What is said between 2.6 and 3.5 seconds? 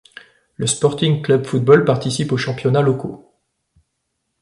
locaux.